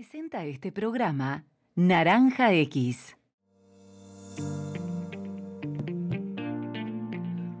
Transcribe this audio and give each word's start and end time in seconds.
Presenta 0.00 0.46
este 0.46 0.72
programa 0.72 1.44
Naranja 1.74 2.54
X. 2.54 3.18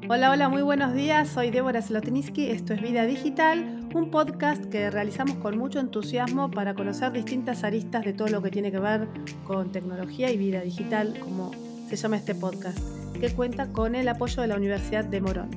Hola, 0.08 0.30
hola, 0.30 0.48
muy 0.48 0.62
buenos 0.62 0.94
días. 0.94 1.28
Soy 1.28 1.50
Débora 1.50 1.82
Slotniski. 1.82 2.46
Esto 2.46 2.72
es 2.72 2.80
Vida 2.80 3.04
Digital, 3.04 3.86
un 3.94 4.10
podcast 4.10 4.64
que 4.64 4.88
realizamos 4.90 5.36
con 5.36 5.58
mucho 5.58 5.80
entusiasmo 5.80 6.50
para 6.50 6.72
conocer 6.72 7.12
distintas 7.12 7.62
aristas 7.62 8.06
de 8.06 8.14
todo 8.14 8.28
lo 8.28 8.40
que 8.40 8.50
tiene 8.50 8.72
que 8.72 8.80
ver 8.80 9.06
con 9.44 9.70
tecnología 9.70 10.30
y 10.30 10.38
vida 10.38 10.62
digital, 10.62 11.20
como 11.20 11.50
se 11.90 11.96
llama 11.96 12.16
este 12.16 12.34
podcast, 12.34 12.78
que 13.20 13.34
cuenta 13.34 13.70
con 13.70 13.94
el 13.94 14.08
apoyo 14.08 14.40
de 14.40 14.48
la 14.48 14.56
Universidad 14.56 15.04
de 15.04 15.20
Morón. 15.20 15.50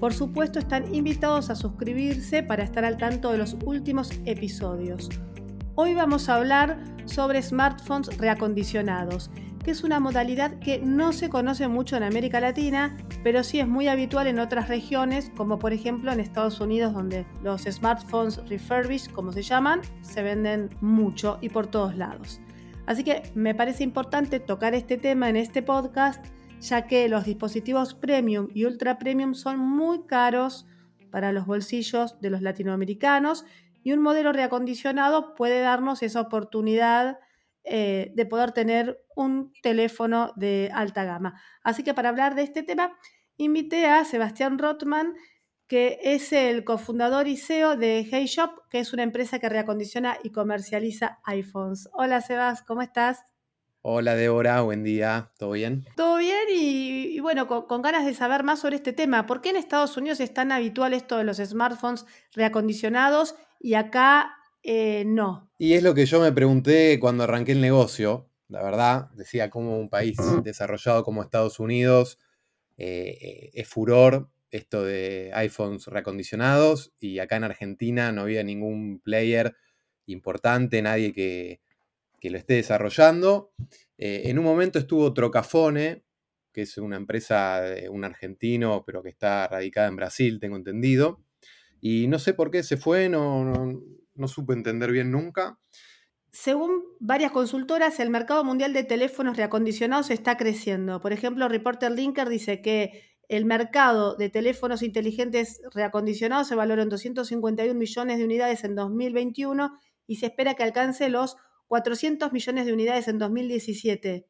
Por 0.00 0.14
supuesto, 0.14 0.58
están 0.58 0.94
invitados 0.94 1.50
a 1.50 1.54
suscribirse 1.54 2.42
para 2.42 2.64
estar 2.64 2.86
al 2.86 2.96
tanto 2.96 3.30
de 3.30 3.36
los 3.36 3.58
últimos 3.66 4.10
episodios. 4.24 5.10
Hoy 5.76 5.92
vamos 5.92 6.28
a 6.28 6.36
hablar 6.36 6.78
sobre 7.04 7.42
smartphones 7.42 8.16
reacondicionados 8.18 9.28
que 9.64 9.72
es 9.72 9.82
una 9.82 9.98
modalidad 9.98 10.58
que 10.60 10.78
no 10.78 11.12
se 11.12 11.30
conoce 11.30 11.66
mucho 11.68 11.96
en 11.96 12.02
América 12.02 12.38
Latina, 12.38 12.96
pero 13.24 13.42
sí 13.42 13.60
es 13.60 13.66
muy 13.66 13.88
habitual 13.88 14.26
en 14.26 14.38
otras 14.38 14.68
regiones, 14.68 15.32
como 15.36 15.58
por 15.58 15.72
ejemplo 15.72 16.12
en 16.12 16.20
Estados 16.20 16.60
Unidos, 16.60 16.92
donde 16.92 17.26
los 17.42 17.62
smartphones 17.62 18.46
refurbished, 18.46 19.10
como 19.12 19.32
se 19.32 19.42
llaman, 19.42 19.80
se 20.02 20.22
venden 20.22 20.68
mucho 20.82 21.38
y 21.40 21.48
por 21.48 21.66
todos 21.66 21.96
lados. 21.96 22.42
Así 22.86 23.02
que 23.02 23.22
me 23.34 23.54
parece 23.54 23.82
importante 23.82 24.38
tocar 24.38 24.74
este 24.74 24.98
tema 24.98 25.30
en 25.30 25.36
este 25.36 25.62
podcast, 25.62 26.22
ya 26.60 26.86
que 26.86 27.08
los 27.08 27.24
dispositivos 27.24 27.94
premium 27.94 28.48
y 28.52 28.66
ultra 28.66 28.98
premium 28.98 29.32
son 29.32 29.58
muy 29.58 30.02
caros 30.02 30.66
para 31.10 31.32
los 31.32 31.46
bolsillos 31.46 32.20
de 32.20 32.28
los 32.28 32.42
latinoamericanos 32.42 33.46
y 33.84 33.92
un 33.92 34.00
modelo 34.00 34.32
reacondicionado 34.32 35.34
puede 35.34 35.60
darnos 35.60 36.02
esa 36.02 36.22
oportunidad 36.22 37.20
eh, 37.64 38.12
de 38.14 38.26
poder 38.26 38.52
tener 38.52 39.04
un 39.14 39.52
teléfono 39.62 40.32
de 40.36 40.70
alta 40.74 41.04
gama. 41.04 41.40
Así 41.62 41.84
que 41.84 41.94
para 41.94 42.08
hablar 42.08 42.34
de 42.34 42.42
este 42.42 42.62
tema, 42.62 42.98
invité 43.36 43.86
a 43.86 44.04
Sebastián 44.04 44.58
Rotman, 44.58 45.14
que 45.68 45.98
es 46.02 46.32
el 46.32 46.64
cofundador 46.64 47.28
y 47.28 47.36
CEO 47.36 47.76
de 47.76 48.06
Hey 48.10 48.26
Shop, 48.26 48.50
que 48.70 48.80
es 48.80 48.92
una 48.94 49.02
empresa 49.02 49.38
que 49.38 49.50
reacondiciona 49.50 50.16
y 50.22 50.30
comercializa 50.30 51.20
iPhones. 51.24 51.88
Hola 51.92 52.22
Sebas, 52.22 52.62
¿cómo 52.62 52.80
estás? 52.80 53.22
Hola 53.82 54.14
Débora, 54.14 54.62
buen 54.62 54.82
día, 54.82 55.30
¿todo 55.38 55.50
bien? 55.52 55.84
Todo 55.94 56.16
bien 56.16 56.46
y, 56.50 56.93
bueno, 57.24 57.48
con, 57.48 57.66
con, 57.66 57.82
ganas 57.82 58.06
de 58.06 58.14
saber 58.14 58.44
más 58.44 58.60
sobre 58.60 58.76
este 58.76 58.92
tema. 58.92 59.26
¿Por 59.26 59.40
qué 59.40 59.50
en 59.50 59.56
Estados 59.56 59.96
Unidos 59.96 60.20
es 60.20 60.32
tan 60.32 60.52
habitual 60.52 60.94
esto 60.94 61.18
de 61.18 61.24
los 61.24 61.38
smartphones 61.38 62.06
reacondicionados 62.32 63.34
y 63.58 63.74
acá 63.74 64.36
eh, 64.64 65.04
no. 65.04 65.50
Y 65.58 65.74
es 65.74 65.82
lo 65.82 65.94
que 65.94 66.06
yo 66.06 66.20
me 66.20 66.32
pregunté 66.32 66.98
cuando 66.98 67.24
arranqué 67.24 67.52
el 67.52 67.60
negocio. 67.60 68.30
La 68.48 68.62
verdad, 68.62 69.10
decía 69.14 69.50
cómo 69.50 69.78
un 69.78 69.90
país 69.90 70.16
desarrollado 70.42 71.04
como 71.04 71.22
Estados 71.22 71.60
Unidos 71.60 72.18
eh, 72.78 73.18
eh, 73.20 73.50
es 73.52 73.68
furor 73.68 74.30
esto 74.50 74.82
de 74.82 75.32
iPhones 75.34 75.86
reacondicionados 75.88 76.92
y 76.98 77.18
acá 77.18 77.36
en 77.36 77.44
Argentina 77.44 78.12
no 78.12 78.22
había 78.22 78.42
ningún 78.42 79.00
player 79.00 79.54
importante, 80.06 80.80
nadie 80.80 81.12
que, 81.12 81.60
lo 82.22 82.38
esté 82.38 82.54
desarrollando. 82.54 83.52
en 83.98 84.38
un 84.38 84.44
momento 84.46 84.78
estuvo 84.78 85.12
Trocafone, 85.12 86.03
que 86.54 86.62
es 86.62 86.78
una 86.78 86.96
empresa 86.96 87.60
de 87.60 87.90
un 87.90 88.04
argentino, 88.04 88.84
pero 88.86 89.02
que 89.02 89.10
está 89.10 89.46
radicada 89.48 89.88
en 89.88 89.96
Brasil, 89.96 90.38
tengo 90.40 90.56
entendido. 90.56 91.20
Y 91.80 92.06
no 92.06 92.18
sé 92.18 92.32
por 92.32 92.50
qué 92.50 92.62
se 92.62 92.78
fue, 92.78 93.10
no, 93.10 93.44
no 94.14 94.28
supe 94.28 94.54
entender 94.54 94.90
bien 94.90 95.10
nunca. 95.10 95.58
Según 96.30 96.82
varias 96.98 97.32
consultoras, 97.32 98.00
el 98.00 98.10
mercado 98.10 98.42
mundial 98.42 98.72
de 98.72 98.84
teléfonos 98.84 99.36
reacondicionados 99.36 100.10
está 100.10 100.36
creciendo. 100.36 101.00
Por 101.00 101.12
ejemplo, 101.12 101.48
Reporter 101.48 101.92
Linker 101.92 102.28
dice 102.28 102.62
que 102.62 103.14
el 103.28 103.44
mercado 103.44 104.16
de 104.16 104.30
teléfonos 104.30 104.82
inteligentes 104.82 105.60
reacondicionados 105.72 106.48
se 106.48 106.54
valora 106.54 106.82
en 106.82 106.88
251 106.88 107.74
millones 107.78 108.18
de 108.18 108.24
unidades 108.24 108.64
en 108.64 108.74
2021 108.74 109.78
y 110.06 110.16
se 110.16 110.26
espera 110.26 110.54
que 110.54 110.62
alcance 110.62 111.08
los 111.08 111.36
400 111.68 112.32
millones 112.32 112.66
de 112.66 112.72
unidades 112.72 113.08
en 113.08 113.18
2017. 113.18 114.26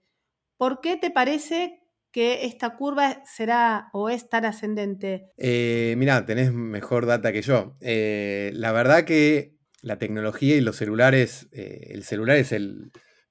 ¿Por 0.57 0.81
qué 0.81 0.97
te 0.97 1.11
parece 1.11 1.84
que 2.15 2.45
esta 2.47 2.77
curva 2.77 3.25
será 3.27 3.89
o 3.93 4.09
es 4.09 4.29
tan 4.29 4.45
ascendente? 4.45 5.33
Eh, 5.37 5.97
mirá, 5.99 6.25
tenés 6.25 6.53
mejor 6.53 7.07
data 7.07 7.33
que 7.33 7.43
yo. 7.43 7.77
Eh, 7.81 8.53
la 8.55 8.71
verdad 8.71 9.05
que 9.05 9.57
la 9.83 9.99
tecnología 9.99 10.55
y 10.55 10.61
los 10.61 10.77
celulares, 10.77 11.49
eh, 11.51 11.89
el 11.91 12.05
celular 12.05 12.37
es 12.37 12.55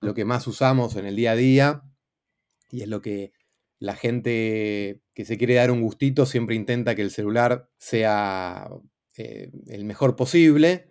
lo 0.02 0.14
que 0.14 0.26
más 0.26 0.48
usamos 0.48 0.98
en 0.98 1.06
el 1.06 1.16
día 1.16 1.32
a 1.32 1.36
día 1.38 1.84
y 2.72 2.82
es 2.82 2.90
lo 2.90 3.02
que 3.02 3.32
la 3.80 3.96
gente 3.96 5.02
que 5.14 5.24
se 5.24 5.38
quiere 5.38 5.54
dar 5.54 5.72
un 5.72 5.82
gustito 5.82 6.26
siempre 6.26 6.56
intenta 6.56 6.94
que 6.94 7.04
el 7.04 7.12
celular 7.12 7.70
sea 7.78 8.68
eh, 9.16 9.50
el 9.68 9.86
mejor 9.86 10.18
posible. 10.18 10.90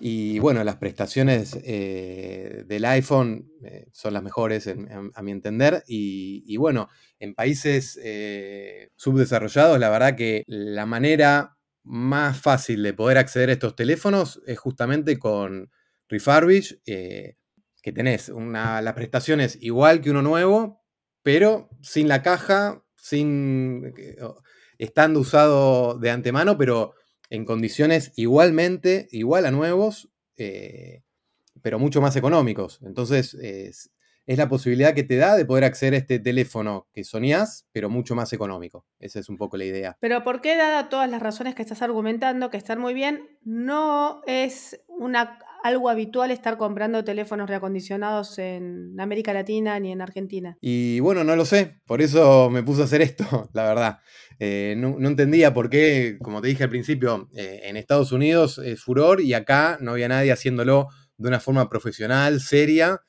Y 0.00 0.38
bueno, 0.38 0.64
las 0.64 0.76
prestaciones 0.76 1.58
eh, 1.62 2.64
del 2.66 2.84
iPhone 2.86 3.50
son 3.92 4.14
las 4.14 4.22
mejores 4.22 4.68
a 5.14 5.22
mi 5.22 5.30
entender. 5.30 5.82
Y, 5.86 6.56
bueno, 6.56 6.88
en 7.18 7.34
países 7.34 7.98
subdesarrollados, 8.96 9.78
la 9.78 9.90
verdad 9.90 10.16
que 10.16 10.44
la 10.46 10.86
manera 10.86 11.54
más 11.84 12.40
fácil 12.40 12.82
de 12.82 12.94
poder 12.94 13.18
acceder 13.18 13.50
a 13.50 13.52
estos 13.52 13.76
teléfonos 13.76 14.40
es 14.46 14.58
justamente 14.58 15.18
con 15.18 15.70
Refurbish, 16.08 16.80
eh, 16.86 17.36
que 17.82 17.92
tenés 17.92 18.30
una, 18.30 18.80
la 18.80 18.94
prestación 18.94 19.40
es 19.40 19.58
igual 19.62 20.00
que 20.00 20.10
uno 20.10 20.22
nuevo, 20.22 20.82
pero 21.22 21.68
sin 21.82 22.08
la 22.08 22.22
caja, 22.22 22.82
sin 22.96 23.92
eh, 23.98 24.16
estando 24.78 25.20
usado 25.20 25.98
de 25.98 26.10
antemano, 26.10 26.56
pero 26.56 26.94
en 27.30 27.44
condiciones 27.44 28.12
igualmente, 28.16 29.08
igual 29.10 29.46
a 29.46 29.50
nuevos, 29.50 30.10
eh, 30.36 31.02
pero 31.62 31.78
mucho 31.78 32.00
más 32.00 32.16
económicos. 32.16 32.80
Entonces, 32.82 33.36
es 34.26 34.38
la 34.38 34.48
posibilidad 34.48 34.94
que 34.94 35.02
te 35.02 35.16
da 35.16 35.36
de 35.36 35.44
poder 35.44 35.64
acceder 35.64 35.94
a 35.94 35.98
este 35.98 36.18
teléfono 36.18 36.88
que 36.92 37.04
soñás, 37.04 37.66
pero 37.72 37.90
mucho 37.90 38.14
más 38.14 38.32
económico. 38.32 38.86
Esa 38.98 39.20
es 39.20 39.28
un 39.28 39.36
poco 39.36 39.56
la 39.56 39.64
idea. 39.64 39.98
Pero 40.00 40.24
¿por 40.24 40.40
qué, 40.40 40.56
dada 40.56 40.88
todas 40.88 41.10
las 41.10 41.20
razones 41.20 41.54
que 41.54 41.62
estás 41.62 41.82
argumentando, 41.82 42.50
que 42.50 42.56
están 42.56 42.80
muy 42.80 42.94
bien, 42.94 43.38
no 43.42 44.22
es 44.26 44.82
una, 44.88 45.38
algo 45.64 45.88
habitual 45.88 46.30
estar 46.30 46.58
comprando 46.58 47.04
teléfonos 47.04 47.48
reacondicionados 47.48 48.38
en 48.38 49.00
América 49.00 49.32
Latina 49.32 49.80
ni 49.80 49.92
en 49.92 50.02
Argentina? 50.02 50.58
Y 50.60 51.00
bueno, 51.00 51.24
no 51.24 51.36
lo 51.36 51.46
sé, 51.46 51.80
por 51.86 52.02
eso 52.02 52.50
me 52.50 52.62
puse 52.62 52.82
a 52.82 52.84
hacer 52.84 53.00
esto, 53.00 53.24
la 53.54 53.64
verdad. 53.64 53.98
Eh, 54.38 54.74
no, 54.76 54.98
entendía 55.08 55.54
por 55.54 55.70
qué, 55.70 56.18
como 56.22 56.42
te 56.42 56.48
dije 56.48 56.64
al 56.64 56.70
principio, 56.70 57.30
eh, 57.34 57.62
en 57.64 57.78
Estados 57.78 58.12
Unidos 58.12 58.58
es 58.58 58.82
furor 58.82 59.22
y 59.22 59.32
acá 59.32 59.78
no 59.80 59.92
había 59.92 60.06
nadie 60.06 60.32
haciéndolo 60.32 60.88
de 61.16 61.28
una 61.28 61.40
forma 61.40 61.70
profesional, 61.70 62.40
seria 62.40 63.00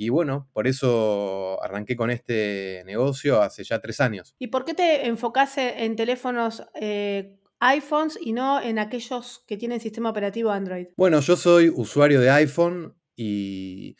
y 0.00 0.10
bueno, 0.10 0.48
por 0.52 0.68
eso 0.68 1.62
arranqué 1.62 1.96
con 1.96 2.10
este 2.10 2.84
negocio 2.86 3.42
hace 3.42 3.64
ya 3.64 3.80
tres 3.80 4.00
años. 4.00 4.34
¿Y 4.38 4.46
por 4.46 4.64
qué 4.64 4.72
te 4.72 5.08
enfocase 5.08 5.84
en 5.84 5.96
teléfonos 5.96 6.62
eh, 6.80 7.37
iPhones 7.60 8.18
y 8.20 8.32
no 8.32 8.60
en 8.60 8.78
aquellos 8.78 9.44
que 9.46 9.56
tienen 9.56 9.80
sistema 9.80 10.10
operativo 10.10 10.50
Android? 10.50 10.88
Bueno, 10.96 11.20
yo 11.20 11.36
soy 11.36 11.68
usuario 11.68 12.20
de 12.20 12.30
iPhone 12.30 12.94
y 13.16 13.96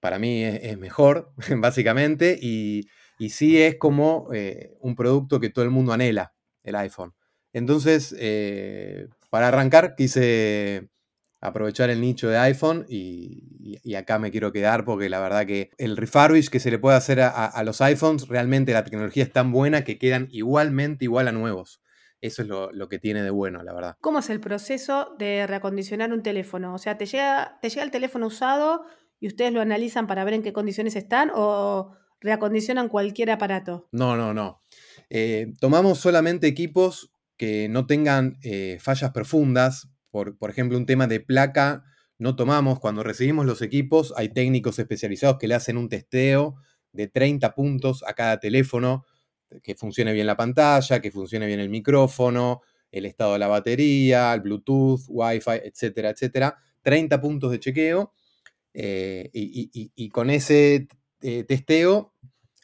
para 0.00 0.18
mí 0.18 0.42
es, 0.42 0.78
mejor, 0.78 1.32
básicamente, 1.58 2.38
y, 2.40 2.88
sí 3.28 3.62
es 3.62 3.76
como 3.76 4.28
eh, 4.34 4.72
un 4.80 4.96
producto 4.96 5.38
que 5.38 5.48
todo 5.48 5.64
el 5.64 5.70
mundo 5.70 5.92
anhela, 5.92 6.34
el 6.64 6.74
iPhone. 6.74 7.14
Entonces, 7.52 8.14
eh, 8.18 9.06
para 9.30 9.48
arrancar, 9.48 9.94
quise 9.94 10.88
aprovechar 11.40 11.90
el 11.90 12.00
nicho 12.00 12.28
de 12.28 12.38
iPhone 12.38 12.86
y, 12.88 13.94
acá 13.96 14.18
me 14.18 14.30
quiero 14.30 14.52
quedar 14.52 14.84
porque 14.84 15.08
la 15.08 15.20
verdad 15.20 15.46
que 15.46 15.70
el 15.76 15.96
refurbish 15.96 16.48
que 16.48 16.60
se 16.60 16.70
le 16.70 16.78
puede 16.78 16.96
hacer 16.96 17.20
a, 17.20 17.62
los 17.64 17.80
iPhones, 17.80 18.28
realmente 18.28 18.72
la 18.72 18.84
tecnología 18.84 19.22
es 19.22 19.32
tan 19.32 19.52
buena 19.52 19.84
que 19.84 19.98
quedan 19.98 20.28
igualmente 20.30 21.04
igual 21.04 21.28
a 21.28 21.32
nuevos. 21.32 21.80
Eso 22.22 22.42
es 22.42 22.48
lo, 22.48 22.88
que 22.88 22.98
tiene 22.98 23.22
de 23.22 23.30
bueno, 23.30 23.62
la 23.62 23.74
verdad. 23.74 23.96
¿Cómo 24.00 24.20
es 24.20 24.30
el 24.30 24.40
proceso 24.40 25.14
de 25.18 25.46
reacondicionar 25.46 26.12
un 26.12 26.22
teléfono? 26.22 26.72
O 26.74 26.78
sea, 26.78 26.96
¿te 26.96 27.04
llega, 27.04 27.58
te 27.60 27.68
llega 27.68 27.82
el 27.82 27.90
teléfono 27.90 28.28
usado 28.28 28.84
y 29.20 29.26
ustedes 29.26 29.52
lo 29.52 29.60
analizan 29.60 30.06
para 30.06 30.24
ver 30.24 30.34
en 30.34 30.42
qué 30.42 30.52
condiciones 30.52 30.96
están 30.96 31.30
o 31.34 31.94
reacondicionan 32.20 32.88
cualquier 32.88 33.32
aparato? 33.32 33.88
No, 33.92 34.16
no, 34.16 34.32
no. 34.32 34.62
Eh, 35.10 35.52
tomamos 35.60 35.98
solamente 35.98 36.46
equipos 36.46 37.12
que 37.36 37.68
no 37.68 37.86
tengan 37.86 38.38
eh, 38.42 38.78
fallas 38.80 39.10
profundas, 39.10 39.88
por, 40.12 40.36
ejemplo, 40.48 40.78
un 40.78 40.86
tema 40.86 41.06
de 41.06 41.20
placa 41.20 41.84
no 42.18 42.36
tomamos. 42.36 42.78
Cuando 42.78 43.02
recibimos 43.02 43.46
los 43.46 43.62
equipos, 43.62 44.14
hay 44.16 44.28
técnicos 44.28 44.78
especializados 44.78 45.38
que 45.38 45.48
le 45.48 45.54
hacen 45.54 45.76
un 45.76 45.88
testeo 45.88 46.54
de 46.92 47.08
30 47.08 47.54
puntos 47.54 48.04
a 48.06 48.12
cada 48.12 48.38
teléfono, 48.38 49.04
que 49.62 49.74
funcione 49.74 50.12
bien 50.12 50.26
la 50.26 50.36
pantalla, 50.36 51.00
que 51.00 51.10
funcione 51.10 51.46
bien 51.46 51.60
el 51.60 51.68
micrófono, 51.68 52.62
el 52.90 53.06
estado 53.06 53.32
de 53.32 53.38
la 53.38 53.48
batería, 53.48 54.32
el 54.34 54.42
Bluetooth, 54.42 55.00
Wi-Fi, 55.08 55.60
etcétera, 55.64 56.10
etcétera. 56.10 56.56
30 56.82 57.20
puntos 57.20 57.50
de 57.50 57.60
chequeo. 57.60 58.12
Eh, 58.74 59.30
y, 59.32 60.08
con 60.08 60.30
ese 60.30 60.88
eh, 61.20 61.44
testeo 61.44 62.14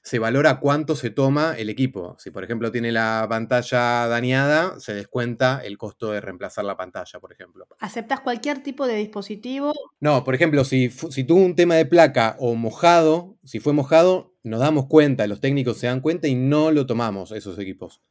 se 0.08 0.18
valora 0.18 0.58
cuánto 0.58 0.96
se 0.96 1.10
toma 1.10 1.54
el 1.58 1.68
equipo. 1.68 2.16
Si, 2.18 2.30
por 2.30 2.42
ejemplo, 2.42 2.72
tiene 2.72 2.92
la 2.92 3.26
pantalla 3.28 4.06
dañada, 4.06 4.80
se 4.80 4.94
descuenta 4.94 5.60
el 5.62 5.76
costo 5.76 6.12
de 6.12 6.22
reemplazar 6.22 6.64
la 6.64 6.78
pantalla, 6.78 7.20
por 7.20 7.30
ejemplo. 7.30 7.66
¿Aceptas 7.78 8.20
cualquier 8.20 8.62
tipo 8.62 8.86
de 8.86 8.96
dispositivo? 8.96 9.74
No, 10.00 10.24
por 10.24 10.34
ejemplo, 10.34 10.64
si, 10.64 10.88
si 10.88 11.24
tuvo 11.24 11.40
un 11.44 11.54
tema 11.54 11.74
de 11.74 11.84
placa 11.84 12.36
o 12.38 12.54
mojado, 12.54 13.36
si 13.44 13.60
fue 13.60 13.74
mojado, 13.74 14.34
nos 14.48 14.60
damos 14.60 14.86
cuenta, 14.86 15.26
los 15.26 15.40
técnicos 15.40 15.78
se 15.78 15.86
dan 15.86 16.00
cuenta 16.00 16.28
y 16.28 16.34
no 16.34 16.70
lo 16.70 16.86
tomamos 16.86 17.32
esos 17.32 17.58
equipos. 17.58 18.02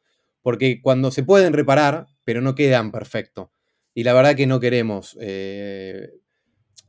Porque 0.42 0.81
cuando 0.81 1.12
se 1.12 1.24
pueden 1.24 1.54
reparar, 1.54 2.07
pero 2.24 2.42
no 2.42 2.56
quedan 2.56 2.92
perfectos. 2.92 3.50
Y 3.94 4.04
la 4.04 4.13
verdad 4.13 4.36
que 4.36 4.48
no 4.48 4.60
queremos 4.60 5.18
eh, 5.19 6.12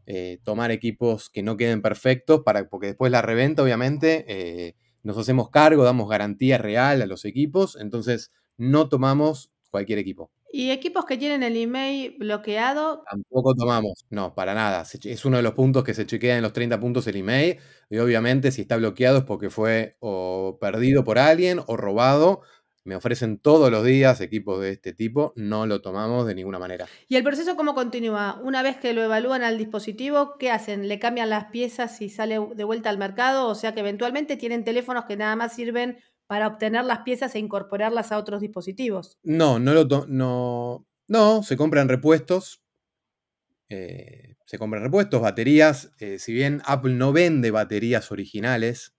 eh, 0.06 0.38
tomar 0.42 0.70
equipos 0.70 1.30
que 1.30 1.42
no 1.42 1.56
queden 1.56 1.82
perfectos, 1.82 2.42
para, 2.44 2.68
porque 2.68 2.88
después 2.88 3.10
la 3.10 3.22
reventa, 3.22 3.62
obviamente, 3.62 4.24
eh, 4.28 4.74
nos 5.02 5.18
hacemos 5.18 5.50
cargo, 5.50 5.84
damos 5.84 6.08
garantía 6.08 6.58
real 6.58 7.02
a 7.02 7.06
los 7.06 7.24
equipos, 7.24 7.76
entonces 7.80 8.30
no 8.56 8.88
tomamos 8.88 9.50
cualquier 9.70 9.98
equipo. 9.98 10.30
¿Y 10.50 10.70
equipos 10.70 11.04
que 11.04 11.18
tienen 11.18 11.42
el 11.42 11.56
email 11.56 12.16
bloqueado? 12.18 13.02
Tampoco 13.10 13.54
tomamos, 13.54 14.06
no, 14.10 14.34
para 14.34 14.54
nada. 14.54 14.84
Es 15.04 15.24
uno 15.24 15.36
de 15.36 15.42
los 15.42 15.52
puntos 15.52 15.84
que 15.84 15.94
se 15.94 16.06
chequea 16.06 16.36
en 16.36 16.42
los 16.42 16.52
30 16.52 16.80
puntos 16.80 17.06
el 17.06 17.16
email. 17.16 17.58
Y 17.90 17.98
obviamente 17.98 18.50
si 18.50 18.62
está 18.62 18.76
bloqueado 18.76 19.18
es 19.18 19.24
porque 19.24 19.50
fue 19.50 19.96
o 20.00 20.58
perdido 20.60 21.04
por 21.04 21.18
alguien 21.18 21.60
o 21.66 21.76
robado 21.76 22.42
me 22.88 22.96
ofrecen 22.96 23.38
todos 23.38 23.70
los 23.70 23.84
días 23.84 24.20
equipos 24.22 24.62
de 24.62 24.70
este 24.70 24.94
tipo, 24.94 25.34
no 25.36 25.66
lo 25.66 25.82
tomamos 25.82 26.26
de 26.26 26.34
ninguna 26.34 26.58
manera. 26.58 26.86
¿Y 27.06 27.16
el 27.16 27.22
proceso 27.22 27.54
cómo 27.54 27.74
continúa? 27.74 28.40
Una 28.42 28.62
vez 28.62 28.78
que 28.78 28.94
lo 28.94 29.02
evalúan 29.02 29.42
al 29.42 29.58
dispositivo, 29.58 30.36
¿qué 30.38 30.50
hacen? 30.50 30.88
¿Le 30.88 30.98
cambian 30.98 31.28
las 31.28 31.50
piezas 31.50 32.00
y 32.00 32.08
sale 32.08 32.40
de 32.54 32.64
vuelta 32.64 32.88
al 32.88 32.96
mercado? 32.96 33.46
O 33.48 33.54
sea 33.54 33.74
que 33.74 33.80
eventualmente 33.80 34.38
tienen 34.38 34.64
teléfonos 34.64 35.04
que 35.04 35.18
nada 35.18 35.36
más 35.36 35.54
sirven 35.54 35.98
para 36.28 36.46
obtener 36.46 36.84
las 36.84 37.00
piezas 37.00 37.34
e 37.34 37.40
incorporarlas 37.40 38.12
a 38.12 38.18
otros 38.18 38.40
dispositivos. 38.40 39.18
No, 39.24 39.58
no 39.58 39.74
lo 39.74 40.06
no, 40.06 40.86
no, 41.08 41.42
se 41.42 41.56
compran 41.56 41.88
repuestos. 41.88 42.62
Eh, 43.68 44.36
se 44.46 44.58
compran 44.58 44.84
repuestos, 44.84 45.20
baterías. 45.20 45.90
Eh, 45.98 46.20
si 46.20 46.32
bien 46.32 46.62
Apple 46.64 46.94
no 46.94 47.12
vende 47.12 47.50
baterías 47.50 48.12
originales, 48.12 48.94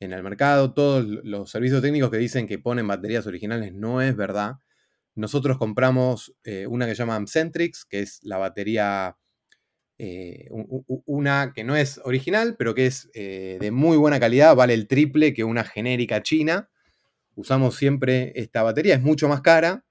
en 0.00 0.12
el 0.12 0.22
mercado. 0.22 0.72
Todos 0.72 1.04
los 1.06 1.50
servicios 1.50 1.82
técnicos 1.82 2.10
que 2.10 2.16
dicen 2.16 2.48
que 2.48 2.58
ponen 2.58 2.88
baterías 2.88 3.26
originales 3.26 3.72
no 3.74 4.00
es 4.02 4.16
verdad. 4.16 4.54
Nosotros 5.14 5.58
compramos 5.58 6.34
eh, 6.44 6.66
una 6.66 6.86
que 6.86 6.94
se 6.94 7.02
llama 7.02 7.16
Amcentrix, 7.16 7.84
que 7.84 8.00
es 8.00 8.20
la 8.22 8.38
batería, 8.38 9.16
eh, 10.02 10.48
una 11.04 11.52
que 11.54 11.62
no 11.62 11.76
es 11.76 12.00
original, 12.04 12.56
pero 12.58 12.74
que 12.74 12.86
es 12.86 13.10
eh, 13.12 13.58
de 13.60 13.70
muy 13.70 13.98
buena 13.98 14.18
calidad, 14.18 14.56
vale 14.56 14.72
el 14.72 14.86
triple 14.86 15.34
que 15.34 15.44
una 15.44 15.62
genérica 15.62 16.22
china. 16.22 16.70
Usamos 17.34 17.76
siempre 17.76 18.32
esta 18.34 18.62
batería, 18.62 18.94
es 18.94 19.02
mucho 19.02 19.28
más 19.28 19.42
cara, 19.42 19.84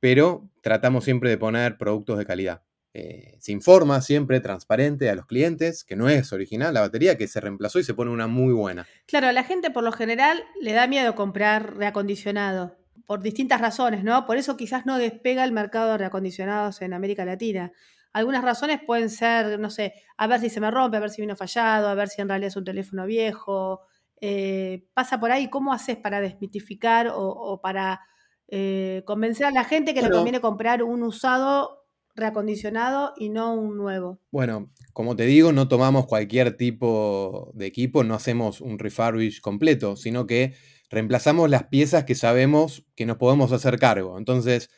pero 0.00 0.50
tratamos 0.60 1.04
siempre 1.04 1.30
de 1.30 1.38
poner 1.38 1.78
productos 1.78 2.18
de 2.18 2.26
calidad. 2.26 2.62
Eh, 2.92 3.38
se 3.38 3.52
informa 3.52 4.02
siempre 4.02 4.40
transparente 4.40 5.08
a 5.08 5.14
los 5.14 5.24
clientes 5.24 5.82
que 5.82 5.96
no 5.96 6.10
es 6.10 6.30
original 6.34 6.74
la 6.74 6.82
batería, 6.82 7.16
que 7.16 7.26
se 7.26 7.40
reemplazó 7.40 7.78
y 7.78 7.84
se 7.84 7.94
pone 7.94 8.10
una 8.10 8.26
muy 8.26 8.52
buena. 8.52 8.86
Claro, 9.06 9.28
a 9.28 9.32
la 9.32 9.44
gente 9.44 9.70
por 9.70 9.82
lo 9.82 9.92
general 9.92 10.44
le 10.60 10.74
da 10.74 10.86
miedo 10.86 11.14
comprar 11.14 11.74
reacondicionado, 11.78 12.76
por 13.06 13.22
distintas 13.22 13.62
razones, 13.62 14.04
¿no? 14.04 14.26
Por 14.26 14.36
eso 14.36 14.58
quizás 14.58 14.84
no 14.84 14.98
despega 14.98 15.42
el 15.44 15.52
mercado 15.52 15.92
de 15.92 15.98
reacondicionados 15.98 16.82
en 16.82 16.92
América 16.92 17.24
Latina. 17.24 17.72
Algunas 18.12 18.42
razones 18.42 18.80
pueden 18.86 19.10
ser, 19.10 19.58
no 19.60 19.70
sé, 19.70 19.94
a 20.16 20.26
ver 20.26 20.40
si 20.40 20.50
se 20.50 20.60
me 20.60 20.70
rompe, 20.70 20.96
a 20.96 21.00
ver 21.00 21.10
si 21.10 21.20
vino 21.20 21.36
fallado, 21.36 21.88
a 21.88 21.94
ver 21.94 22.08
si 22.08 22.20
en 22.20 22.28
realidad 22.28 22.48
es 22.48 22.56
un 22.56 22.64
teléfono 22.64 23.06
viejo. 23.06 23.82
Eh, 24.20 24.86
pasa 24.94 25.20
por 25.20 25.30
ahí, 25.30 25.48
¿cómo 25.50 25.72
haces 25.72 25.96
para 25.96 26.20
desmitificar 26.20 27.10
o, 27.14 27.60
para 27.62 28.00
eh, 28.48 29.02
convencer 29.06 29.46
a 29.46 29.50
la 29.50 29.64
gente 29.64 29.94
que 29.94 30.02
le 30.02 30.10
conviene 30.10 30.40
comprar 30.40 30.82
un 30.82 31.02
usado 31.02 31.78
reacondicionado 32.18 33.14
y 33.16 33.30
no 33.30 33.54
un 33.54 33.78
nuevo. 33.78 34.20
Bueno, 34.30 34.70
como 34.92 35.16
te 35.16 35.24
digo, 35.24 35.52
no 35.52 35.68
tomamos 35.68 36.06
cualquier 36.06 36.56
tipo 36.56 37.50
de 37.54 37.66
equipo, 37.66 38.04
no 38.04 38.14
hacemos 38.14 38.60
un 38.60 38.78
refurbish 38.78 39.40
completo, 39.40 39.96
sino 39.96 40.26
que 40.26 40.54
reemplazamos 40.90 41.48
las 41.48 41.64
piezas 41.64 42.04
que 42.04 42.14
sabemos 42.14 42.84
que 42.94 43.06
nos 43.06 43.16
podemos 43.16 43.52
hacer 43.52 43.78
cargo. 43.78 44.18
Entonces, 44.18 44.70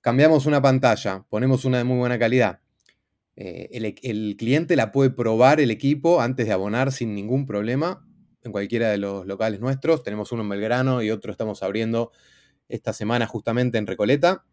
cambiamos 0.00 0.46
una 0.46 0.62
pantalla, 0.62 1.26
ponemos 1.28 1.64
una 1.64 1.78
de 1.78 1.84
muy 1.84 1.98
buena 1.98 2.18
calidad. 2.18 2.60
Eh, 3.36 3.94
el, 4.02 4.36
cliente 4.36 4.76
la 4.76 4.92
puede 4.92 5.10
probar 5.10 5.60
el 5.60 5.70
equipo 5.70 6.20
antes 6.20 6.46
de 6.46 6.52
abonar 6.52 6.90
sin 6.90 7.14
ningún 7.14 7.46
problema 7.46 8.06
en 8.42 8.52
cualquiera 8.52 8.90
de 8.90 8.98
los 8.98 9.26
locales 9.26 9.60
nuestros. 9.60 10.02
Tenemos 10.02 10.32
uno 10.32 10.42
en 10.42 10.48
Belgrano 10.48 11.02
y 11.02 11.10
otro 11.10 11.30
estamos 11.32 11.62
abriendo 11.62 12.12
esta 12.68 12.92
semana 12.92 13.26
justamente 13.26 13.78
en 13.78 13.86
Recoleta 13.86 14.44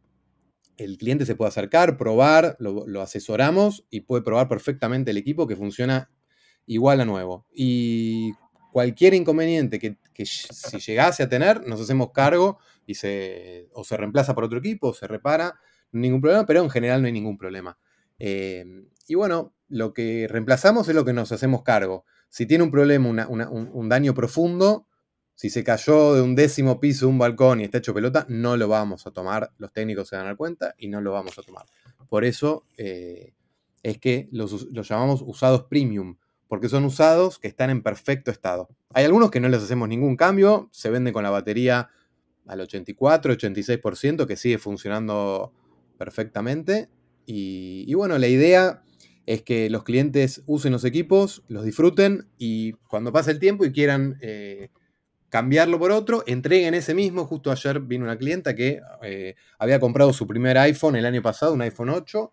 el 0.78 0.98
cliente 0.98 1.26
se 1.26 1.36
puede 1.36 1.50
acercar, 1.50 1.98
probar, 1.98 2.56
lo, 2.60 3.02
asesoramos 3.02 3.86
y 3.90 4.02
puede 4.02 4.24
probar 4.24 4.48
perfectamente 4.48 5.12
el 5.12 5.18
equipo 5.18 5.48
que 5.48 5.56
funciona 5.56 6.10
igual 6.66 7.02
a 7.02 7.06
nuevo. 7.06 7.46
Y 7.54 8.34
cualquier 8.72 9.14
inconveniente 9.14 9.80
que, 9.80 10.26
si 10.26 10.80
llegase 10.80 11.24
a 11.24 11.30
tener, 11.30 11.66
nos 11.68 11.82
hacemos 11.82 12.12
cargo 12.12 12.58
o 13.74 13.84
se 13.84 13.98
reemplaza 13.98 14.34
por 14.34 14.46
otro 14.46 14.60
equipo, 14.60 14.90
o 14.90 14.94
se 14.94 15.08
repara, 15.08 15.60
ningún 15.92 16.22
problema, 16.22 16.46
pero 16.46 16.64
en 16.64 16.70
general 16.70 17.02
no 17.02 17.08
hay 17.08 17.14
ningún 17.14 17.38
problema. 17.38 17.78
Eh, 18.20 18.66
y 19.08 19.16
bueno, 19.16 19.54
lo 19.68 19.94
que 19.94 20.28
reemplazamos 20.30 20.88
es 20.88 20.96
lo 20.96 21.06
que 21.06 21.14
nos 21.14 21.32
hacemos 21.32 21.64
cargo. 21.64 22.06
Si 22.30 22.46
tiene 22.46 22.64
un 22.64 22.72
problema, 22.72 23.28
un 23.28 23.90
daño 23.90 24.14
profundo, 24.14 24.88
si 25.36 25.50
se 25.50 25.64
cayó 25.64 26.14
de 26.14 26.22
un 26.22 26.36
décimo 26.36 26.80
piso 26.80 27.08
un 27.08 27.18
balcón 27.18 27.60
y 27.60 27.64
está 27.64 27.80
hecho 27.80 27.94
pelota, 27.94 28.26
no 28.30 28.56
lo 28.56 28.68
vamos 28.68 29.08
a 29.08 29.12
tomar. 29.12 29.52
Los 29.58 29.72
técnicos 29.72 30.08
se 30.08 30.16
dan 30.16 30.28
a 30.28 30.36
cuenta 30.36 30.76
y 30.78 30.88
no 30.88 31.02
lo 31.02 31.12
vamos 31.12 31.38
a 31.38 31.42
tomar. 31.42 31.66
Por 32.08 32.24
eso 32.24 32.66
eh, 32.78 33.34
es 33.82 33.98
que 33.98 34.30
los, 34.32 34.70
llamamos 34.72 35.24
usados 35.26 35.64
premium, 35.64 36.18
porque 36.48 36.70
son 36.70 36.86
usados 36.86 37.40
que 37.40 37.48
están 37.48 37.70
en 37.70 37.82
perfecto 37.82 38.32
estado. 38.32 38.70
Hay 38.94 39.06
algunos 39.06 39.32
que 39.32 39.40
no 39.40 39.50
les 39.50 39.64
hacemos 39.64 39.90
ningún 39.90 40.16
cambio, 40.16 40.70
se 40.72 40.90
venden 40.90 41.14
con 41.14 41.24
la 41.24 41.32
batería 41.32 41.90
al 42.46 42.62
84, 42.62 43.34
86%, 43.34 44.28
que 44.28 44.36
sigue 44.36 44.60
funcionando 44.60 45.52
perfectamente. 45.98 46.90
Y, 47.26 47.94
bueno, 47.94 48.18
la 48.18 48.28
idea 48.28 48.84
es 49.26 49.42
que 49.42 49.70
los 49.70 49.84
clientes 49.84 50.44
usen 50.46 50.74
los 50.74 50.84
equipos, 50.84 51.44
los 51.48 51.64
disfruten 51.64 52.28
y 52.38 52.74
cuando 52.90 53.14
pase 53.14 53.32
el 53.32 53.40
tiempo 53.40 53.64
y 53.64 53.72
quieran 53.72 54.18
eh, 54.22 54.70
cambiarlo 55.30 55.80
por 55.80 55.92
otro, 55.92 56.24
entreguen 56.28 56.74
ese 56.74 56.94
mismo. 56.94 57.26
Justo 57.26 57.52
ayer 57.52 57.80
vino 57.80 58.04
una 58.04 58.18
clienta 58.18 58.56
que 58.56 58.82
eh, 59.02 59.36
había 59.58 59.80
comprado 59.80 60.14
su 60.14 60.28
primer 60.28 60.58
iPhone 60.58 60.96
el 60.96 61.06
año 61.06 61.22
pasado, 61.22 61.54
un 61.54 61.62
iPhone 61.62 61.90
8, 61.90 62.32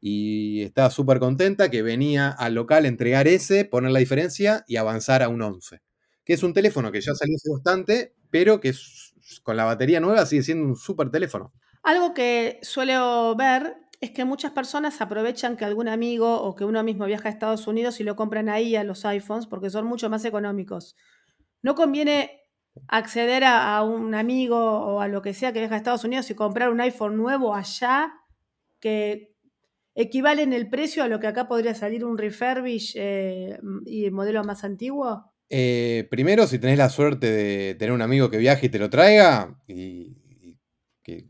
y 0.00 0.62
estaba 0.62 0.90
súper 0.90 1.20
contenta 1.20 1.70
que 1.70 1.82
venía 1.82 2.28
al 2.28 2.54
local 2.54 2.84
a 2.84 2.88
entregar 2.88 3.28
ese, 3.28 3.64
poner 3.64 3.92
la 3.92 4.00
diferencia 4.00 4.64
y 4.66 4.76
avanzar 4.76 5.22
a 5.22 5.28
un 5.28 5.40
11. 5.40 5.80
Que 6.24 6.32
es 6.32 6.42
un 6.42 6.52
teléfono 6.52 6.90
que 6.90 7.00
ya 7.00 7.14
salió 7.14 7.36
hace 7.36 7.50
bastante, 7.50 8.14
pero 8.30 8.58
que 8.58 8.74
con 9.44 9.56
la 9.56 9.64
batería 9.64 10.00
nueva 10.00 10.26
sigue 10.26 10.42
siendo 10.42 10.66
un 10.66 10.76
súper 10.76 11.10
teléfono. 11.10 11.52
Algo 11.84 12.14
que 12.14 12.58
suelo 12.62 13.34
ver 13.36 13.76
es 14.02 14.10
que 14.10 14.24
muchas 14.24 14.50
personas 14.50 15.00
aprovechan 15.00 15.56
que 15.56 15.64
algún 15.64 15.86
amigo 15.86 16.42
o 16.42 16.56
que 16.56 16.64
uno 16.64 16.82
mismo 16.82 17.04
viaja 17.06 17.28
a 17.28 17.30
Estados 17.30 17.68
Unidos 17.68 18.00
y 18.00 18.04
lo 18.04 18.16
compran 18.16 18.48
ahí 18.48 18.74
a 18.74 18.82
los 18.82 19.04
iPhones 19.04 19.46
porque 19.46 19.70
son 19.70 19.86
mucho 19.86 20.10
más 20.10 20.24
económicos. 20.24 20.96
No 21.62 21.76
conviene 21.76 22.40
acceder 22.88 23.44
a, 23.44 23.80
un 23.84 24.16
amigo 24.16 24.58
o 24.58 25.00
a 25.00 25.06
lo 25.06 25.22
que 25.22 25.34
sea 25.34 25.52
que 25.52 25.60
deja 25.60 25.76
a 25.76 25.78
Estados 25.78 26.02
Unidos 26.02 26.28
y 26.30 26.34
comprar 26.34 26.70
un 26.70 26.80
iPhone 26.80 27.16
nuevo 27.16 27.54
allá 27.54 28.12
que 28.80 29.36
equivale 29.94 30.42
en 30.42 30.52
el 30.52 30.68
precio 30.68 31.04
a 31.04 31.08
lo 31.08 31.20
que 31.20 31.28
acá 31.28 31.46
podría 31.46 31.76
salir 31.76 32.04
un 32.04 32.18
refurbish 32.18 32.94
eh, 32.96 33.56
y 33.86 34.06
el 34.06 34.10
modelo 34.10 34.42
más 34.42 34.64
antiguo? 34.64 35.32
Eh, 35.48 36.08
primero, 36.10 36.48
si 36.48 36.58
tenés 36.58 36.78
la 36.78 36.88
suerte 36.88 37.30
de 37.30 37.76
tener 37.76 37.92
un 37.92 38.02
amigo 38.02 38.30
que 38.30 38.38
viaje 38.38 38.66
y 38.66 38.68
te 38.68 38.80
lo 38.80 38.90
traiga, 38.90 39.62
y, 39.68 40.16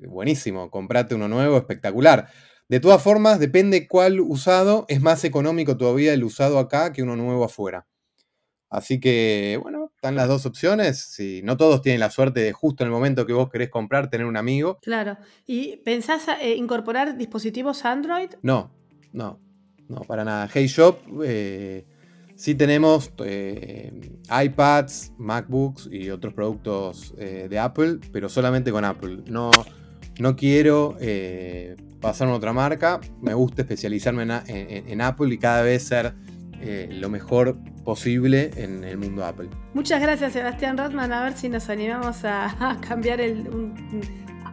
buenísimo, 0.07 0.71
comprate 0.71 1.15
uno 1.15 1.29
nuevo, 1.29 1.59
espectacular. 1.59 2.29
De 2.73 2.81
todas 2.81 3.03
formas, 3.03 3.39
depende 3.39 3.87
cuál 3.87 4.19
usado, 4.19 4.87
es 4.89 5.03
más 5.03 5.25
económico 5.25 5.77
todavía 5.77 6.15
el 6.15 6.25
usado 6.25 6.59
acá 6.59 6.91
que 6.91 7.03
uno 7.03 7.17
nuevo 7.17 7.45
afuera. 7.45 7.87
Así 8.71 8.99
que, 8.99 9.59
bueno, 9.63 9.93
están 9.95 10.17
las 10.17 10.27
dos 10.27 10.47
opciones. 10.47 10.99
Si 10.99 11.43
no 11.43 11.59
todos 11.59 11.83
tienen 11.83 12.01
la 12.01 12.09
suerte 12.09 12.41
de 12.41 12.55
justo 12.55 12.83
en 12.83 12.87
el 12.87 12.93
momento 12.95 13.27
que 13.27 13.35
vos 13.35 13.51
querés 13.51 13.69
comprar 13.69 14.09
tener 14.09 14.27
un 14.27 14.39
amigo. 14.39 14.79
Claro. 14.81 15.19
¿Y 15.47 15.83
pensás 15.85 16.27
eh, 16.41 16.55
incorporar 16.55 17.19
dispositivos 17.19 17.85
Android? 17.85 18.31
No, 18.41 18.73
no, 19.13 19.39
no, 19.89 20.01
para 20.09 20.25
nada. 20.25 20.49
Hey 20.51 20.67
Shop, 20.67 20.99
eh, 21.23 21.85
sí 22.37 22.55
tenemos 22.55 23.13
eh, 23.23 24.17
iPads, 24.31 25.13
MacBooks 25.19 25.91
y 25.93 26.09
otros 26.09 26.33
productos 26.33 27.15
de 27.19 27.59
Apple, 27.59 27.99
pero 28.11 28.31
solamente 28.31 28.73
con 28.73 28.87
Apple. 28.87 29.25
No, 29.27 29.51
no 30.19 30.37
quiero 30.37 30.97
pasar 32.01 32.29
a 32.29 32.35
otra 32.35 32.53
marca. 32.53 33.01
Me 33.21 33.35
gusta 33.35 33.63
especializarme 33.63 34.27
en 34.47 35.01
Apple 35.01 35.35
y 35.35 35.39
cada 35.39 35.63
vez 35.63 35.85
ser 35.85 36.15
eh, 36.65 36.89
lo 36.93 37.09
mejor 37.09 37.57
posible 37.85 38.53
en 38.57 38.85
el 38.85 38.97
mundo 38.97 39.25
Apple. 39.25 39.49
Muchas 39.75 40.01
gracias 40.01 40.33
Sebastián 40.33 40.79
Rotman, 40.79 41.13
a 41.13 41.25
ver 41.25 41.33
si 41.33 41.49
nos 41.49 41.69
animamos 41.69 42.25
a, 42.25 42.79
cambiar 42.87 43.21
el... 43.21 43.49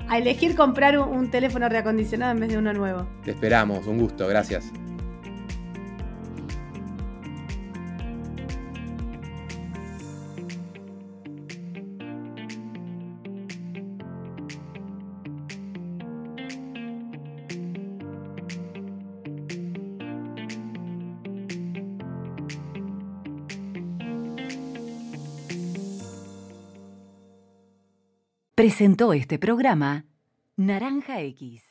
a 0.08 0.18
elegir 0.18 0.56
comprar 0.56 0.98
un 0.98 1.30
teléfono 1.30 1.70
reacondicionado 1.70 2.32
en 2.32 2.40
vez 2.40 2.50
de 2.50 2.58
uno 2.58 2.74
nuevo. 2.74 3.08
Te 3.24 3.32
esperamos, 3.32 3.86
un 3.86 4.00
gusto, 4.00 4.28
gracias. 4.28 4.72
Presentó 28.60 29.14
este 29.14 29.40
programa 29.40 30.04
Naranja 30.58 31.22
X. 31.22 31.69